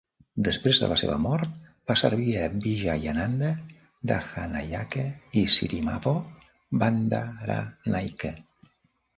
Després 0.45 0.77
de 0.83 0.87
la 0.91 0.95
seva 1.01 1.17
mort, 1.25 1.51
va 1.91 1.97
servir 2.01 2.31
a 2.37 2.47
Vijayananda 2.63 3.49
Dahanayake 4.13 5.05
i 5.43 5.45
Sirimavo 5.59 6.15
Bandaranaike. 6.85 8.35